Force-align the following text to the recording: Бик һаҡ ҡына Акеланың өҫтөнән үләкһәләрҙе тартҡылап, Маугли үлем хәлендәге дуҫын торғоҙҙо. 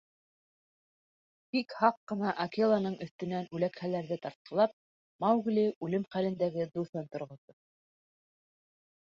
Бик 1.57 1.75
һаҡ 1.81 1.99
ҡына 2.11 2.31
Акеланың 2.45 2.95
өҫтөнән 3.07 3.45
үләкһәләрҙе 3.59 4.19
тартҡылап, 4.25 4.73
Маугли 5.27 5.67
үлем 5.89 6.09
хәлендәге 6.17 6.69
дуҫын 6.79 7.09
торғоҙҙо. 7.15 7.59